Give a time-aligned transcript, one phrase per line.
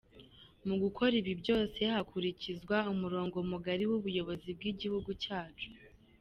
[0.67, 5.69] Mu gukora ibi byose hakurikizwa umurongo mugari w’Ubuyobozi bw’Igihugu cyacu.